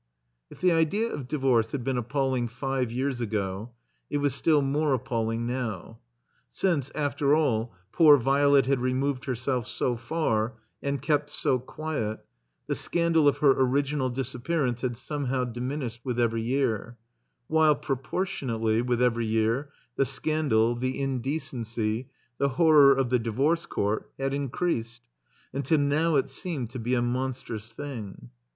[0.49, 3.69] If the idea of divorce had been appalling five years ago,
[4.09, 5.99] it was still more appalling now.
[6.49, 12.25] Since, after all, poor Violet had removed herself so far and kept so quiet,
[12.65, 16.97] the scandal of her original disappearance had somehow diminished with every year,
[17.45, 22.09] while, proportionately, with every year, the scandal, the indecency,
[22.39, 25.07] the horror of the Divorce Court had in creased,
[25.53, 28.31] tmtil now it seemed to be a monstrous thing.